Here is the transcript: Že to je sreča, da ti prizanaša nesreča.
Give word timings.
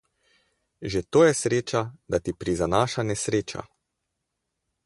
Že 0.91 0.99
to 1.13 1.19
je 1.27 1.33
sreča, 1.41 1.83
da 2.15 2.21
ti 2.25 2.35
prizanaša 2.45 3.07
nesreča. 3.11 3.67